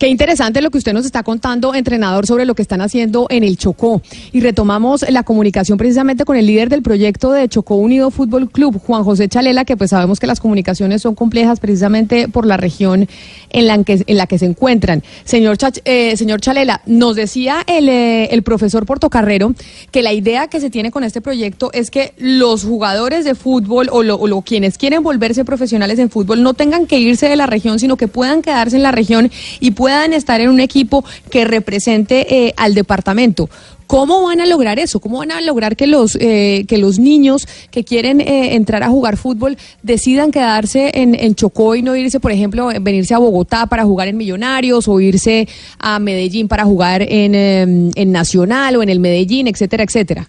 Qué 0.00 0.08
interesante 0.08 0.62
lo 0.62 0.70
que 0.70 0.78
usted 0.78 0.94
nos 0.94 1.04
está 1.04 1.22
contando, 1.22 1.74
entrenador, 1.74 2.26
sobre 2.26 2.46
lo 2.46 2.54
que 2.54 2.62
están 2.62 2.80
haciendo 2.80 3.26
en 3.28 3.44
el 3.44 3.58
Chocó. 3.58 4.00
Y 4.32 4.40
retomamos 4.40 5.04
la 5.10 5.24
comunicación 5.24 5.76
precisamente 5.76 6.24
con 6.24 6.38
el 6.38 6.46
líder 6.46 6.70
del 6.70 6.80
proyecto 6.80 7.32
de 7.32 7.46
Chocó 7.50 7.74
Unido 7.74 8.10
Fútbol 8.10 8.50
Club, 8.50 8.80
Juan 8.80 9.04
José 9.04 9.28
Chalela, 9.28 9.66
que 9.66 9.76
pues 9.76 9.90
sabemos 9.90 10.18
que 10.18 10.26
las 10.26 10.40
comunicaciones 10.40 11.02
son 11.02 11.14
complejas 11.14 11.60
precisamente 11.60 12.28
por 12.28 12.46
la 12.46 12.56
región 12.56 13.10
en 13.50 13.66
la 13.66 13.84
que, 13.84 14.02
en 14.06 14.16
la 14.16 14.26
que 14.26 14.38
se 14.38 14.46
encuentran. 14.46 15.02
Señor, 15.24 15.58
eh, 15.84 16.16
señor 16.16 16.40
Chalela, 16.40 16.80
nos 16.86 17.14
decía 17.14 17.58
el, 17.66 17.90
eh, 17.90 18.30
el 18.32 18.42
profesor 18.42 18.86
Portocarrero 18.86 19.54
que 19.90 20.00
la 20.02 20.14
idea 20.14 20.48
que 20.48 20.60
se 20.60 20.70
tiene 20.70 20.90
con 20.90 21.04
este 21.04 21.20
proyecto 21.20 21.72
es 21.74 21.90
que 21.90 22.14
los 22.16 22.64
jugadores 22.64 23.26
de 23.26 23.34
fútbol 23.34 23.90
o, 23.92 24.02
lo, 24.02 24.14
o 24.14 24.40
quienes 24.40 24.78
quieren 24.78 25.02
volverse 25.02 25.44
profesionales 25.44 25.98
en 25.98 26.08
fútbol 26.08 26.42
no 26.42 26.54
tengan 26.54 26.86
que 26.86 26.98
irse 26.98 27.28
de 27.28 27.36
la 27.36 27.44
región, 27.44 27.78
sino 27.78 27.98
que 27.98 28.08
puedan 28.08 28.40
quedarse 28.40 28.76
en 28.76 28.82
la 28.82 28.92
región 28.92 29.30
y 29.60 29.72
puedan 29.72 29.89
puedan 29.90 30.12
estar 30.12 30.40
en 30.40 30.50
un 30.50 30.60
equipo 30.60 31.04
que 31.32 31.44
represente 31.44 32.24
eh, 32.32 32.54
al 32.56 32.74
departamento. 32.74 33.48
¿Cómo 33.88 34.22
van 34.22 34.40
a 34.40 34.46
lograr 34.46 34.78
eso? 34.78 35.00
¿Cómo 35.00 35.18
van 35.18 35.32
a 35.32 35.40
lograr 35.40 35.74
que 35.74 35.88
los, 35.88 36.16
eh, 36.20 36.64
que 36.68 36.78
los 36.78 37.00
niños 37.00 37.48
que 37.72 37.82
quieren 37.82 38.20
eh, 38.20 38.54
entrar 38.54 38.84
a 38.84 38.88
jugar 38.88 39.16
fútbol 39.16 39.56
decidan 39.82 40.30
quedarse 40.30 40.92
en, 40.94 41.16
en, 41.16 41.34
Chocó 41.34 41.74
y 41.74 41.82
no 41.82 41.96
irse, 41.96 42.20
por 42.20 42.30
ejemplo, 42.30 42.68
venirse 42.80 43.14
a 43.14 43.18
Bogotá 43.18 43.66
para 43.66 43.82
jugar 43.82 44.06
en 44.06 44.16
Millonarios 44.16 44.86
o 44.86 45.00
irse 45.00 45.48
a 45.80 45.98
Medellín 45.98 46.46
para 46.46 46.62
jugar 46.62 47.02
en, 47.02 47.34
em, 47.34 47.90
Nacional 48.12 48.76
o 48.76 48.84
en 48.84 48.90
el 48.90 49.00
Medellín, 49.00 49.48
etcétera, 49.48 49.82
etcétera? 49.82 50.28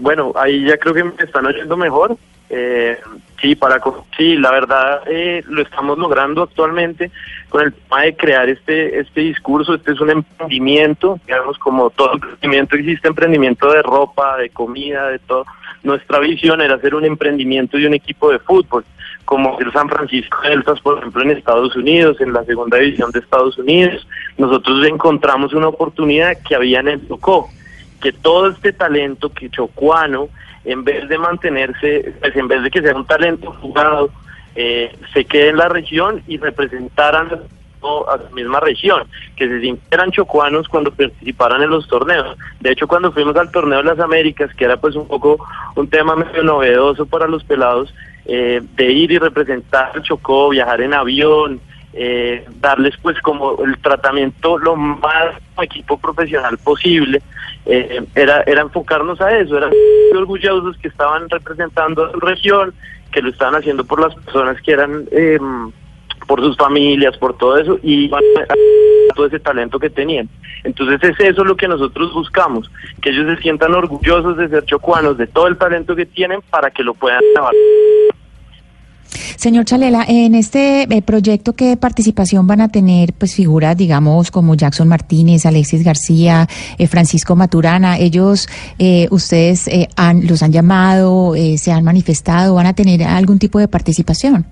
bueno, 0.00 0.32
ahí 0.36 0.64
ya 0.64 0.76
creo 0.76 0.94
que 0.94 1.24
están 1.24 1.44
oyendo 1.44 1.76
mejor. 1.76 2.16
Eh, 2.50 2.98
sí, 3.42 3.54
para 3.56 3.78
sí, 4.16 4.36
la 4.36 4.50
verdad 4.50 5.02
eh, 5.06 5.42
lo 5.48 5.60
estamos 5.60 5.98
logrando 5.98 6.42
actualmente 6.42 7.10
con 7.50 7.62
el 7.62 7.74
tema 7.74 8.02
de 8.02 8.16
crear 8.16 8.48
este 8.48 9.00
este 9.00 9.20
discurso. 9.20 9.74
Este 9.74 9.92
es 9.92 10.00
un 10.00 10.10
emprendimiento, 10.10 11.20
digamos, 11.26 11.58
como 11.58 11.90
todo 11.90 12.14
emprendimiento 12.14 12.76
existe 12.76 13.08
emprendimiento 13.08 13.70
de 13.70 13.82
ropa, 13.82 14.38
de 14.38 14.48
comida, 14.48 15.08
de 15.08 15.18
todo. 15.18 15.44
Nuestra 15.82 16.18
visión 16.20 16.60
era 16.60 16.76
hacer 16.76 16.94
un 16.94 17.04
emprendimiento 17.04 17.78
y 17.78 17.86
un 17.86 17.94
equipo 17.94 18.30
de 18.30 18.38
fútbol, 18.38 18.84
como 19.24 19.58
el 19.60 19.70
San 19.72 19.88
Francisco 19.88 20.38
Deltas, 20.42 20.80
por 20.80 20.98
ejemplo, 20.98 21.22
en 21.22 21.30
Estados 21.30 21.76
Unidos, 21.76 22.20
en 22.20 22.32
la 22.32 22.44
segunda 22.44 22.78
división 22.78 23.10
de 23.12 23.20
Estados 23.20 23.58
Unidos. 23.58 24.06
Nosotros 24.38 24.84
encontramos 24.86 25.52
una 25.52 25.68
oportunidad 25.68 26.36
que 26.46 26.54
había 26.54 26.80
en 26.80 26.88
el 26.88 27.06
Tocó, 27.06 27.48
que 28.00 28.12
todo 28.12 28.48
este 28.48 28.72
talento 28.72 29.30
que 29.32 29.50
chocuano 29.50 30.28
en 30.64 30.84
vez 30.84 31.08
de 31.08 31.18
mantenerse, 31.18 32.14
pues 32.20 32.36
en 32.36 32.48
vez 32.48 32.62
de 32.62 32.70
que 32.70 32.82
sea 32.82 32.94
un 32.94 33.06
talento 33.06 33.52
jugado, 33.60 34.10
eh, 34.54 34.94
se 35.12 35.24
quede 35.24 35.50
en 35.50 35.56
la 35.56 35.68
región 35.68 36.22
y 36.26 36.38
representaran 36.38 37.28
a 37.30 38.18
su 38.18 38.34
misma 38.34 38.60
región, 38.60 39.04
que 39.36 39.48
se 39.48 39.60
sintieran 39.60 40.10
chocuanos 40.10 40.68
cuando 40.68 40.90
participaran 40.90 41.62
en 41.62 41.70
los 41.70 41.86
torneos. 41.86 42.36
De 42.60 42.72
hecho, 42.72 42.88
cuando 42.88 43.12
fuimos 43.12 43.36
al 43.36 43.50
torneo 43.50 43.78
de 43.78 43.84
las 43.84 44.00
Américas, 44.00 44.52
que 44.54 44.64
era 44.64 44.76
pues 44.76 44.96
un 44.96 45.06
poco 45.06 45.38
un 45.76 45.88
tema 45.88 46.16
medio 46.16 46.42
novedoso 46.42 47.06
para 47.06 47.28
los 47.28 47.44
pelados, 47.44 47.94
eh, 48.26 48.60
de 48.74 48.92
ir 48.92 49.12
y 49.12 49.18
representar 49.18 50.02
Chocó, 50.02 50.50
viajar 50.50 50.80
en 50.80 50.92
avión, 50.92 51.60
eh, 52.00 52.44
darles 52.60 52.94
pues 53.02 53.20
como 53.22 53.60
el 53.64 53.76
tratamiento 53.78 54.56
lo 54.56 54.76
más 54.76 55.34
equipo 55.60 55.98
profesional 55.98 56.56
posible, 56.58 57.20
eh, 57.66 58.04
era, 58.14 58.44
era 58.46 58.60
enfocarnos 58.62 59.20
a 59.20 59.36
eso, 59.36 59.58
eran 59.58 59.72
orgullosos 60.14 60.78
que 60.78 60.86
estaban 60.86 61.28
representando 61.28 62.04
a 62.04 62.12
región, 62.20 62.72
que 63.10 63.20
lo 63.20 63.30
estaban 63.30 63.56
haciendo 63.56 63.84
por 63.84 64.00
las 64.00 64.14
personas 64.14 64.62
que 64.62 64.70
eran, 64.70 65.08
eh, 65.10 65.40
por 66.28 66.40
sus 66.40 66.56
familias, 66.56 67.18
por 67.18 67.36
todo 67.36 67.58
eso, 67.58 67.80
y 67.82 68.08
todo 69.16 69.26
ese 69.26 69.40
talento 69.40 69.80
que 69.80 69.90
tenían. 69.90 70.28
Entonces 70.62 71.02
es 71.02 71.18
eso 71.18 71.42
lo 71.42 71.56
que 71.56 71.66
nosotros 71.66 72.14
buscamos, 72.14 72.70
que 73.02 73.10
ellos 73.10 73.26
se 73.26 73.42
sientan 73.42 73.74
orgullosos 73.74 74.36
de 74.36 74.48
ser 74.48 74.64
chocuanos, 74.66 75.18
de 75.18 75.26
todo 75.26 75.48
el 75.48 75.58
talento 75.58 75.96
que 75.96 76.06
tienen 76.06 76.42
para 76.48 76.70
que 76.70 76.84
lo 76.84 76.94
puedan 76.94 77.22
llevar. 77.34 77.54
Señor 79.36 79.64
Chalela, 79.64 80.04
en 80.06 80.34
este 80.34 80.82
eh, 80.82 81.02
proyecto, 81.02 81.54
¿qué 81.54 81.76
participación 81.76 82.46
van 82.46 82.60
a 82.60 82.68
tener 82.68 83.12
pues 83.16 83.34
figuras, 83.34 83.76
digamos, 83.76 84.30
como 84.30 84.54
Jackson 84.54 84.88
Martínez, 84.88 85.46
Alexis 85.46 85.84
García, 85.84 86.46
eh, 86.78 86.86
Francisco 86.86 87.36
Maturana? 87.36 87.98
Ellos, 87.98 88.48
eh, 88.78 89.08
ustedes 89.10 89.70
han, 89.96 90.26
los 90.26 90.42
han 90.42 90.52
llamado, 90.52 91.34
se 91.56 91.72
han 91.72 91.84
manifestado, 91.84 92.54
¿van 92.54 92.66
a 92.66 92.74
tener 92.74 93.02
algún 93.02 93.38
tipo 93.38 93.58
de 93.58 93.68
participación? 93.68 94.44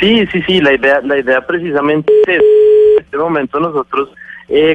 Sí, 0.00 0.26
sí, 0.32 0.42
sí, 0.46 0.60
la 0.60 0.72
idea, 0.72 1.00
la 1.02 1.18
idea 1.18 1.46
precisamente 1.46 2.12
es, 2.26 2.38
en 2.38 3.04
este 3.04 3.16
momento 3.16 3.60
nosotros 3.60 4.10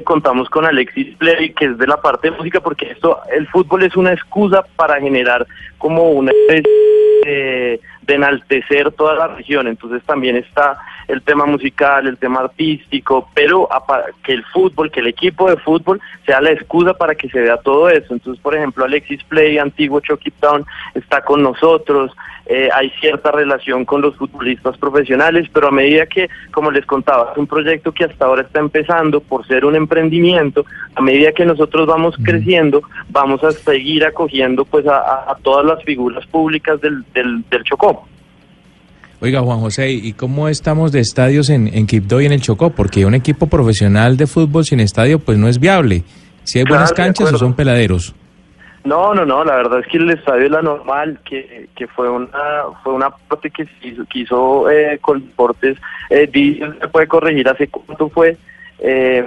contamos 0.03 0.49
con 0.49 0.65
Alexis 0.65 1.15
Play, 1.17 1.53
que 1.53 1.65
es 1.65 1.77
de 1.77 1.87
la 1.87 2.01
parte 2.01 2.29
de 2.29 2.37
música, 2.37 2.59
porque 2.59 2.91
esto, 2.91 3.19
el 3.31 3.47
fútbol 3.47 3.83
es 3.83 3.95
una 3.95 4.13
excusa 4.13 4.63
para 4.75 4.99
generar 4.99 5.45
como 5.77 6.11
una 6.11 6.31
especie 6.31 6.71
de 7.23 7.79
enaltecer 8.15 8.91
toda 8.91 9.15
la 9.15 9.27
región. 9.27 9.67
Entonces 9.67 10.03
también 10.03 10.35
está 10.35 10.79
el 11.07 11.21
tema 11.21 11.45
musical, 11.45 12.07
el 12.07 12.17
tema 12.17 12.41
artístico, 12.41 13.29
pero 13.33 13.67
que 14.23 14.33
el 14.33 14.43
fútbol, 14.45 14.91
que 14.91 14.99
el 14.99 15.07
equipo 15.07 15.49
de 15.49 15.57
fútbol 15.57 15.99
sea 16.25 16.39
la 16.39 16.51
excusa 16.51 16.93
para 16.93 17.15
que 17.15 17.29
se 17.29 17.39
vea 17.39 17.57
todo 17.57 17.89
eso. 17.89 18.13
Entonces, 18.13 18.41
por 18.41 18.55
ejemplo, 18.55 18.85
Alexis 18.85 19.23
Play, 19.23 19.57
antiguo 19.57 19.99
Chucky 20.01 20.31
está 20.93 21.21
con 21.23 21.41
nosotros. 21.41 22.11
Eh, 22.51 22.67
hay 22.73 22.89
cierta 22.99 23.31
relación 23.31 23.85
con 23.85 24.01
los 24.01 24.15
futbolistas 24.15 24.75
profesionales, 24.79 25.47
pero 25.53 25.67
a 25.67 25.71
medida 25.71 26.07
que, 26.07 26.27
como 26.51 26.71
les 26.71 26.83
contaba, 26.83 27.31
es 27.31 27.37
un 27.37 27.45
proyecto 27.45 27.91
que 27.91 28.05
hasta 28.05 28.25
ahora 28.25 28.41
está 28.41 28.59
empezando 28.59 29.21
por 29.21 29.45
ser 29.45 29.65
un 29.65 29.75
emprendimiento, 29.75 30.65
a 30.95 31.01
medida 31.03 31.31
que 31.31 31.45
nosotros 31.45 31.85
vamos 31.85 32.15
creciendo, 32.23 32.81
vamos 33.09 33.43
a 33.43 33.51
seguir 33.51 34.03
acogiendo 34.03 34.65
pues 34.65 34.87
a, 34.87 35.37
todas 35.43 35.63
las 35.63 35.83
figuras 35.83 36.25
públicas 36.25 36.81
del, 36.81 37.05
del, 37.13 37.43
del 37.51 37.63
Chocó. 37.65 38.07
Oiga, 39.21 39.41
Juan 39.41 39.59
José, 39.59 39.91
¿y 39.91 40.13
cómo 40.13 40.47
estamos 40.47 40.91
de 40.91 41.01
estadios 41.01 41.51
en, 41.51 41.67
en 41.67 41.85
Quibdó 41.85 42.19
y 42.19 42.25
en 42.25 42.31
el 42.31 42.41
Chocó? 42.41 42.71
Porque 42.71 43.05
un 43.05 43.13
equipo 43.13 43.45
profesional 43.45 44.17
de 44.17 44.25
fútbol 44.25 44.65
sin 44.65 44.79
estadio 44.79 45.19
pues 45.19 45.37
no 45.37 45.49
es 45.49 45.59
viable. 45.59 46.03
Si 46.45 46.57
hay 46.57 46.65
buenas 46.65 46.93
canchas 46.93 47.31
o 47.31 47.37
son 47.37 47.53
peladeros. 47.53 48.15
No, 48.83 49.13
no, 49.13 49.25
no, 49.25 49.43
la 49.43 49.57
verdad 49.57 49.79
es 49.79 49.87
que 49.87 49.97
el 49.97 50.09
estadio 50.09 50.45
es 50.45 50.51
la 50.51 50.61
normal, 50.61 51.19
que, 51.25 51.67
que 51.75 51.87
fue 51.87 52.09
una 52.09 52.29
fue 52.83 52.93
una 52.93 53.09
parte 53.09 53.49
que 53.51 53.67
hizo, 53.81 54.05
que 54.05 54.19
hizo 54.19 54.69
eh, 54.69 54.97
con 55.01 55.19
deportes, 55.19 55.77
eh, 56.09 56.29
se 56.79 56.87
puede 56.87 57.07
corregir 57.07 57.49
hace 57.49 57.67
cuánto 57.67 58.09
fue, 58.09 58.37
eh, 58.79 59.25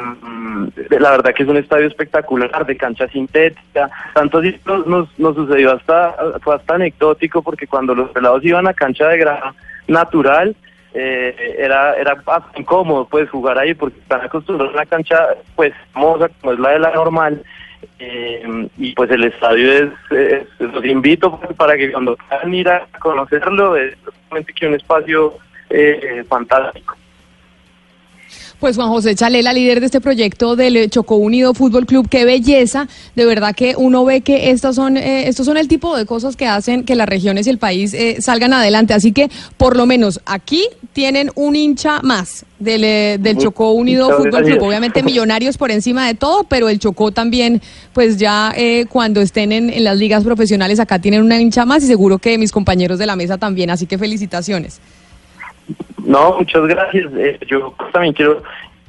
la 0.99 1.11
verdad 1.11 1.35
que 1.35 1.43
es 1.43 1.49
un 1.49 1.59
estadio 1.59 1.87
espectacular, 1.87 2.65
de 2.65 2.77
cancha 2.77 3.07
sintética, 3.09 3.91
tanto 4.15 4.39
así 4.39 4.59
nos, 4.65 5.19
nos, 5.19 5.35
sucedió 5.37 5.73
hasta, 5.73 6.17
fue 6.41 6.55
hasta 6.55 6.75
anecdótico 6.75 7.43
porque 7.43 7.67
cuando 7.67 7.95
los 7.95 8.11
pelados 8.11 8.43
iban 8.45 8.67
a 8.67 8.73
cancha 8.73 9.09
de 9.09 9.19
grama 9.19 9.55
natural, 9.87 10.57
eh, 10.95 11.57
era 11.59 11.95
era 11.95 12.23
incómodo 12.57 13.07
pues 13.07 13.29
jugar 13.31 13.59
ahí 13.59 13.75
porque 13.75 13.99
están 13.99 14.23
acostumbrados 14.23 14.75
a 14.75 14.77
una 14.79 14.87
cancha 14.87 15.29
pues 15.57 15.73
famosa 15.93 16.29
como 16.41 16.53
es 16.53 16.59
la 16.59 16.71
de 16.71 16.79
la 16.79 16.91
normal 16.93 17.43
eh, 17.99 18.69
y 18.79 18.93
pues 18.95 19.11
el 19.11 19.25
estadio 19.25 19.73
es, 19.73 19.91
los 20.59 20.85
invito 20.85 21.39
para 21.57 21.77
que 21.77 21.93
cuando 21.93 22.17
quieran 22.17 22.55
ir 22.55 22.69
a 22.69 22.87
conocerlo 22.99 23.77
es 23.77 23.97
realmente 24.05 24.53
que 24.53 24.67
un 24.67 24.75
espacio 24.75 25.35
eh, 25.71 26.25
fantástico. 26.29 26.97
Pues 28.63 28.77
Juan 28.77 28.91
José 28.91 29.17
Chalela, 29.17 29.53
líder 29.53 29.81
de 29.81 29.87
este 29.87 30.01
proyecto 30.01 30.55
del 30.55 30.89
Chocó 30.89 31.17
Unido 31.17 31.53
Fútbol 31.53 31.85
Club, 31.85 32.09
qué 32.09 32.25
belleza. 32.25 32.87
De 33.17 33.25
verdad 33.25 33.57
que 33.57 33.75
uno 33.77 34.05
ve 34.05 34.21
que 34.21 34.53
estos 34.53 34.77
son, 34.77 34.97
eh, 34.97 35.27
estos 35.27 35.47
son 35.47 35.57
el 35.57 35.67
tipo 35.67 35.97
de 35.97 36.07
cosas 36.07 36.37
que 36.37 36.47
hacen 36.47 36.85
que 36.85 36.95
las 36.95 37.09
regiones 37.09 37.49
y 37.49 37.51
el 37.51 37.59
país 37.59 37.93
eh, 37.93 38.19
salgan 38.21 38.53
adelante. 38.53 38.95
Así 38.95 39.11
que 39.11 39.29
por 39.57 39.77
lo 39.77 39.85
menos 39.85 40.21
aquí 40.27 40.65
tienen 40.93 41.33
un 41.35 41.57
hincha 41.57 42.03
más 42.03 42.47
del, 42.61 42.85
eh, 42.85 43.19
del 43.21 43.37
Chocó 43.37 43.73
Unido 43.73 44.17
Fútbol 44.17 44.45
Club. 44.45 44.63
Obviamente 44.63 45.03
millonarios 45.03 45.59
por 45.59 45.73
encima 45.73 46.07
de 46.07 46.15
todo, 46.15 46.45
pero 46.45 46.69
el 46.69 46.79
Chocó 46.79 47.11
también, 47.11 47.61
pues 47.93 48.17
ya 48.17 48.55
cuando 48.91 49.21
estén 49.23 49.51
en, 49.51 49.71
en 49.71 49.83
las 49.83 49.99
ligas 49.99 50.23
profesionales 50.23 50.79
acá 50.79 51.01
tienen 51.01 51.23
una 51.23 51.41
hincha 51.41 51.65
más 51.65 51.83
y 51.83 51.89
seguro 51.89 52.19
que 52.19 52.39
mis 52.39 52.53
compañeros 52.53 53.01
de 53.01 53.07
la 53.07 53.17
mesa 53.17 53.39
también. 53.39 53.71
Así 53.71 53.87
que 53.87 53.99
felicitaciones. 53.99 54.79
No, 56.05 56.39
muchas 56.39 56.67
gracias. 56.67 57.13
Eh, 57.15 57.39
yo 57.47 57.75
también 57.93 58.15
quiero 58.15 58.43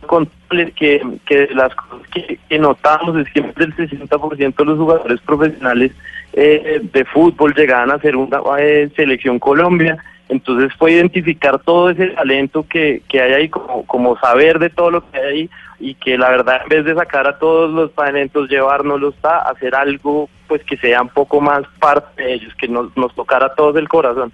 contarles 0.08 0.74
que, 0.74 1.02
que 1.26 1.48
las 1.54 1.74
cosas 1.76 2.08
que, 2.10 2.60
notamos 2.60 3.16
es 3.18 3.32
que 3.32 3.40
el 3.40 3.76
60% 3.76 4.56
de 4.56 4.66
los 4.66 4.78
jugadores 4.78 5.22
profesionales 5.22 5.92
eh, 6.34 6.82
de 6.82 7.06
fútbol 7.06 7.54
llegaban 7.54 7.92
a 7.92 8.00
ser 8.00 8.16
una 8.16 8.42
eh, 8.60 8.90
selección 8.96 9.40
Colombia. 9.40 9.98
Entonces 10.30 10.74
fue 10.78 10.94
identificar 10.94 11.60
todo 11.60 11.90
ese 11.90 12.08
talento 12.08 12.66
que, 12.68 13.04
que 13.08 13.22
hay 13.22 13.34
ahí, 13.34 13.50
como, 13.50 13.86
como 13.86 14.18
saber 14.20 14.58
de 14.58 14.70
todo 14.70 14.90
lo 14.90 15.12
que 15.12 15.18
hay 15.18 15.26
ahí 15.26 15.50
y 15.80 15.96
que 15.96 16.18
la 16.18 16.30
verdad 16.30 16.62
en 16.64 16.70
vez 16.70 16.86
de 16.86 16.96
sacar 16.96 17.28
a 17.28 17.38
todos 17.38 17.72
los 17.72 17.94
talentos, 17.94 18.50
llevárnoslos 18.50 19.16
a 19.24 19.50
hacer 19.50 19.76
algo 19.76 20.30
pues 20.48 20.64
que 20.64 20.78
sea 20.78 21.02
un 21.02 21.10
poco 21.10 21.42
más 21.42 21.64
parte 21.80 22.24
de 22.24 22.34
ellos, 22.34 22.54
que 22.56 22.68
nos, 22.68 22.96
nos 22.96 23.14
tocara 23.16 23.48
a 23.48 23.56
todos 23.56 23.76
el 23.76 23.90
corazón. 23.90 24.32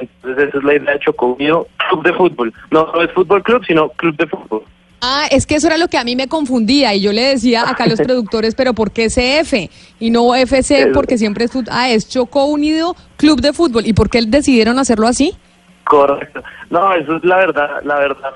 Entonces 0.00 0.48
esa 0.48 0.58
es 0.58 0.64
la 0.64 0.74
idea 0.74 0.92
de 0.92 1.00
Chocó 1.00 1.36
Club 1.36 2.02
de 2.02 2.12
Fútbol. 2.12 2.52
No, 2.70 2.90
no 2.92 3.02
es 3.02 3.10
fútbol 3.12 3.42
club, 3.42 3.64
sino 3.66 3.88
club 3.90 4.16
de 4.16 4.26
fútbol. 4.26 4.62
Ah, 5.02 5.26
es 5.30 5.46
que 5.46 5.54
eso 5.54 5.66
era 5.66 5.78
lo 5.78 5.88
que 5.88 5.96
a 5.96 6.04
mí 6.04 6.14
me 6.14 6.28
confundía 6.28 6.94
y 6.94 7.00
yo 7.00 7.12
le 7.12 7.22
decía 7.22 7.68
acá 7.68 7.84
a 7.84 7.88
los 7.88 8.00
productores, 8.02 8.54
pero 8.54 8.74
¿por 8.74 8.90
qué 8.90 9.06
CF 9.06 9.70
y 9.98 10.10
no 10.10 10.34
FC? 10.34 10.90
Porque 10.92 11.16
siempre 11.16 11.44
es, 11.44 11.52
ah, 11.70 11.88
es 11.88 12.08
Chocó 12.08 12.44
Unido 12.44 12.94
Club 13.16 13.40
de 13.40 13.52
Fútbol. 13.52 13.86
¿Y 13.86 13.94
por 13.94 14.10
qué 14.10 14.22
decidieron 14.26 14.78
hacerlo 14.78 15.06
así? 15.06 15.34
Correcto. 15.84 16.42
No, 16.68 16.92
eso 16.94 17.16
es 17.16 17.24
la 17.24 17.36
verdad. 17.36 17.82
La 17.82 17.98
verdad 17.98 18.30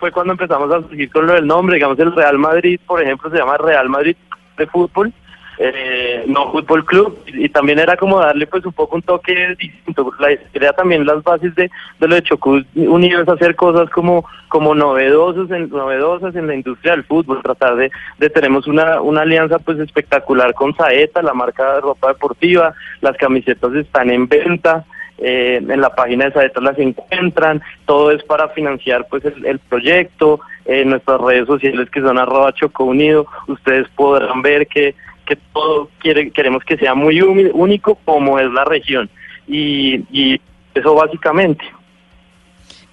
fue 0.00 0.10
cuando 0.10 0.32
empezamos 0.32 0.72
a 0.72 0.80
surgir 0.80 1.10
con 1.10 1.26
lo 1.26 1.34
del 1.34 1.46
nombre. 1.46 1.76
Digamos, 1.76 1.98
el 1.98 2.12
Real 2.14 2.38
Madrid, 2.38 2.80
por 2.86 3.02
ejemplo, 3.02 3.30
se 3.30 3.36
llama 3.36 3.58
Real 3.58 3.88
Madrid 3.88 4.16
de 4.56 4.66
Fútbol 4.66 5.12
eh, 5.58 6.24
no 6.26 6.52
fútbol 6.52 6.84
club 6.84 7.18
y, 7.26 7.48
también 7.48 7.78
era 7.78 7.96
como 7.96 8.20
darle 8.20 8.46
pues 8.46 8.64
un 8.66 8.72
poco 8.72 8.96
un 8.96 9.02
toque 9.02 9.54
distinto. 9.58 10.10
La 10.18 10.32
idea 10.32 10.72
también 10.72 11.06
las 11.06 11.22
bases 11.22 11.54
de, 11.54 11.70
lo 12.00 12.14
de 12.14 12.22
Chocó 12.22 12.60
Unidos 12.74 13.28
hacer 13.28 13.56
cosas 13.56 13.88
como 13.90 14.24
como 14.48 14.74
novedosos 14.74 15.50
en, 15.50 15.70
novedosas 15.70 16.36
en 16.36 16.46
la 16.46 16.54
industria 16.54 16.92
del 16.92 17.04
fútbol 17.04 17.42
tratar 17.42 17.76
de, 17.76 17.90
de 18.18 18.30
tenemos 18.30 18.66
una, 18.66 19.00
una 19.00 19.22
alianza 19.22 19.58
pues 19.58 19.78
espectacular 19.78 20.54
con 20.54 20.74
Saeta 20.76 21.22
la 21.22 21.34
marca 21.34 21.74
de 21.74 21.80
ropa 21.80 22.08
deportiva 22.08 22.74
las 23.00 23.16
camisetas 23.16 23.74
están 23.74 24.10
en 24.10 24.28
venta 24.28 24.84
eh, 25.18 25.56
en 25.66 25.80
la 25.80 25.94
página 25.94 26.26
de 26.26 26.32
Saeta 26.32 26.60
las 26.60 26.78
encuentran, 26.78 27.62
todo 27.86 28.10
es 28.10 28.22
para 28.24 28.50
financiar 28.50 29.06
pues 29.08 29.24
el, 29.24 29.46
el 29.46 29.58
proyecto, 29.58 30.40
en 30.66 30.90
nuestras 30.90 31.20
redes 31.20 31.46
sociales 31.46 31.88
que 31.90 32.00
son 32.00 32.18
arroba 32.18 32.52
Choco 32.52 32.84
Unido, 32.84 33.26
ustedes 33.46 33.88
podrán 33.96 34.42
ver 34.42 34.66
que 34.66 34.94
que 35.26 35.36
todo 35.52 35.90
quiere, 35.98 36.30
queremos 36.30 36.64
que 36.64 36.76
sea 36.76 36.94
muy 36.94 37.20
único 37.20 37.98
como 38.04 38.38
es 38.38 38.50
la 38.50 38.64
región. 38.64 39.10
Y, 39.46 40.40
eso 40.74 40.94
básicamente. 40.94 41.64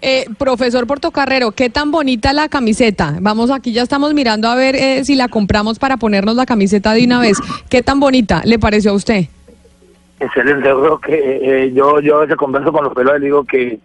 Eh, 0.02 0.26
profesor 0.38 0.88
Portocarrero, 0.88 1.52
¿qué 1.52 1.70
tan 1.70 1.92
bonita 1.92 2.34
la 2.34 2.48
camiseta? 2.48 3.18
Vamos, 3.20 3.52
aquí 3.52 3.74
ya 3.74 3.82
estamos 3.82 4.14
mirando 4.14 4.48
a 4.48 4.56
ver 4.56 4.76
eh, 4.76 5.04
si 5.04 5.16
la 5.16 5.28
compramos 5.28 5.80
para 5.80 5.98
ponernos 5.98 6.36
la 6.36 6.46
camiseta 6.46 6.94
de 6.94 7.06
una 7.06 7.20
vez. 7.20 7.38
¿Qué 7.70 7.82
tan 7.82 8.00
bonita 8.00 8.42
le 8.46 8.60
pareció 8.60 8.92
a 8.92 8.96
usted? 8.96 9.26
Excelente, 10.20 10.62
creo 10.62 11.00
que 11.00 11.40
eh, 11.42 11.74
yo, 11.74 12.00
yo 12.00 12.18
a 12.18 12.22
veces 12.22 12.38
converso 12.38 12.72
con 12.72 12.86
los 12.86 12.94
pelos 12.94 13.18
y 13.18 13.26
digo 13.26 13.44
que 13.44 13.80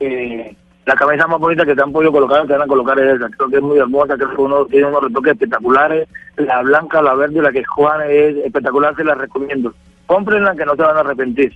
eh, 0.00 0.56
la 0.86 0.94
camisa 0.94 1.26
más 1.26 1.40
bonita 1.40 1.64
que 1.64 1.74
te 1.74 1.82
han 1.82 1.92
podido 1.92 2.12
colocar, 2.12 2.46
te 2.46 2.52
van 2.52 2.62
a 2.62 2.66
colocar 2.66 2.98
es 2.98 3.16
esa. 3.16 3.28
Creo 3.30 3.48
que 3.48 3.56
es 3.56 3.62
muy 3.62 3.78
hermosa, 3.78 4.16
creo 4.16 4.34
que 4.34 4.40
uno 4.40 4.66
tiene 4.66 4.86
unos 4.86 5.02
retoques 5.04 5.32
espectaculares. 5.32 6.08
La 6.36 6.62
blanca, 6.62 7.00
la 7.00 7.14
verde 7.14 7.40
la 7.40 7.52
que 7.52 7.64
Juan 7.64 8.02
es 8.08 8.36
espectacular, 8.44 8.94
se 8.94 9.04
la 9.04 9.14
recomiendo. 9.14 9.72
Cómprenla 10.06 10.54
que 10.54 10.66
no 10.66 10.76
se 10.76 10.82
van 10.82 10.96
a 10.96 11.00
arrepentir. 11.00 11.52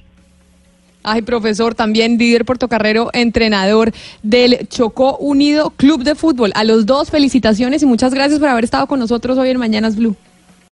Ay, 1.03 1.23
profesor, 1.23 1.75
también 1.75 2.19
líder 2.19 2.45
portocarrero, 2.45 3.11
entrenador 3.13 3.93
del 4.23 4.67
Chocó 4.69 5.17
Unido 5.19 5.71
Club 5.71 6.03
de 6.03 6.15
Fútbol. 6.15 6.51
A 6.55 6.65
los 6.65 6.87
dos, 6.87 7.11
felicitaciones 7.11 7.83
y 7.83 7.87
muchas 7.87 8.13
gracias 8.13 8.41
por 8.41 8.49
haber 8.49 8.65
estado 8.65 8.87
con 8.87 8.99
nosotros 8.99 9.39
hoy 9.39 9.51
en 9.51 9.59
Mañanas 9.59 9.97
Blue. 9.97 10.17